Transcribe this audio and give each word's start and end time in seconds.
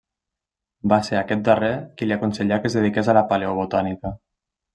Va 0.93 0.97
ser 1.09 1.19
aquest 1.19 1.43
darrer 1.49 1.69
qui 1.99 2.07
li 2.07 2.15
aconsellà 2.17 2.59
que 2.65 2.71
es 2.71 2.79
dediqués 2.79 3.11
a 3.11 3.17
la 3.19 3.25
paleobotànica. 3.35 4.15